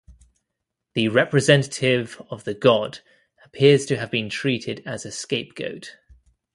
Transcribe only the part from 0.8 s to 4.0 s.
The representative of the god appears to